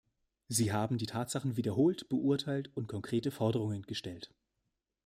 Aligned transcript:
Sie 0.47 0.73
haben 0.73 0.97
die 0.97 1.05
Tatsachen 1.05 1.57
wiederholt, 1.57 2.09
beurteilt 2.09 2.75
und 2.75 2.87
konkrete 2.87 3.29
Forderungen 3.29 3.83
gestellt. 3.83 4.33